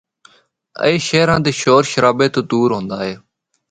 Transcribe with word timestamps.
اے 0.83 0.91
شہراں 1.07 1.39
دے 1.45 1.51
شور 1.61 1.83
شرابے 1.91 2.27
تو 2.33 2.41
دور 2.49 2.69
ہوندا 2.75 2.97
اے۔ 3.05 3.13